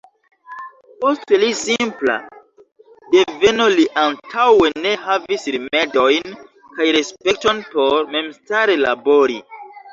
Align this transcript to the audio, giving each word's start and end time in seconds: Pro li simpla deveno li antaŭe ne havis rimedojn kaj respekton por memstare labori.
Pro 1.01 1.09
li 1.43 1.49
simpla 1.59 2.15
deveno 3.17 3.67
li 3.75 3.85
antaŭe 4.05 4.73
ne 4.87 4.95
havis 5.05 5.47
rimedojn 5.59 6.35
kaj 6.81 6.91
respekton 7.01 7.65
por 7.77 8.13
memstare 8.19 8.83
labori. 8.85 9.43